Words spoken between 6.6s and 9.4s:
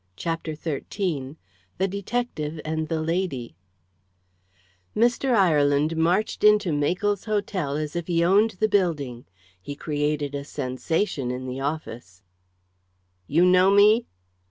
Makell's Hotel as if he owned the building.